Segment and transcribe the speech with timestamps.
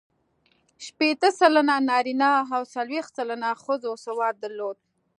[0.85, 4.77] شپېته سلنه نارینه او څلوېښت سلنه ښځو سواد درلود.